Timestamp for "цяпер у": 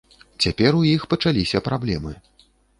0.45-0.79